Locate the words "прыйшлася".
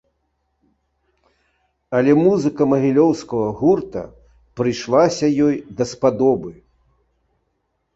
4.59-5.35